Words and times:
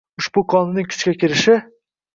Ushbu 0.21 0.43
Qonunning 0.53 0.89
kuchga 0.95 1.15
kirishi 1.21 1.59